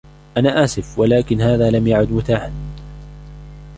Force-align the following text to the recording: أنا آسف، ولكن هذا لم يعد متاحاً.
أنا 0.37 0.63
آسف، 0.63 0.99
ولكن 0.99 1.41
هذا 1.41 1.69
لم 1.71 1.87
يعد 1.87 2.11
متاحاً. 2.11 2.51